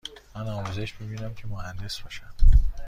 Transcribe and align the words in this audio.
من 0.35 0.47
آموزش 0.49 1.01
می 1.01 1.07
بینم 1.07 1.33
که 1.33 1.47
مهندس 1.47 1.99
باشم. 2.01 2.33